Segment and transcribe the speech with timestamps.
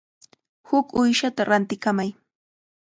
[0.69, 2.09] Huk uyshata rantikamay.